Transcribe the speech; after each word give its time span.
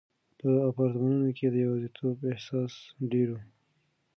په 0.39 0.49
اپارتمانونو 0.69 1.29
کې 1.37 1.45
د 1.49 1.55
یوازیتوب 1.65 2.15
احساس 2.31 2.73
ډېر 3.11 3.27
و. 3.33 3.35